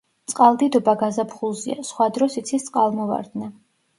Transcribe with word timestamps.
წყალდიდობა 0.31 0.93
გაზაფხულზეა, 1.01 1.77
სხვა 1.89 2.09
დროს 2.17 2.39
იცის 2.43 2.65
წყალმოვარდნა. 2.69 3.51